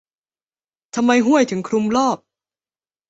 [0.95, 2.17] ทำไมห้วยถึงคลุมรอบ?